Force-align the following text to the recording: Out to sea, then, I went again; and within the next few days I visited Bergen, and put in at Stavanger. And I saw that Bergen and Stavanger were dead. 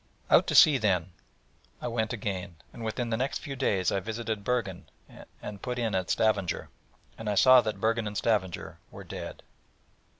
Out 0.31 0.47
to 0.47 0.55
sea, 0.55 0.79
then, 0.79 1.11
I 1.79 1.87
went 1.87 2.11
again; 2.11 2.55
and 2.73 2.83
within 2.83 3.11
the 3.11 3.17
next 3.17 3.37
few 3.37 3.55
days 3.55 3.91
I 3.91 3.99
visited 3.99 4.43
Bergen, 4.43 4.89
and 5.39 5.61
put 5.61 5.77
in 5.77 5.93
at 5.93 6.09
Stavanger. 6.09 6.69
And 7.19 7.29
I 7.29 7.35
saw 7.35 7.61
that 7.61 7.79
Bergen 7.79 8.07
and 8.07 8.17
Stavanger 8.17 8.79
were 8.89 9.03
dead. 9.03 9.43